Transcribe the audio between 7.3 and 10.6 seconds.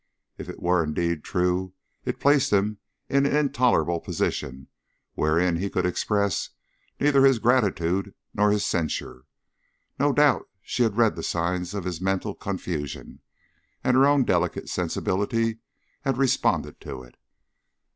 gratitude nor his censure. No doubt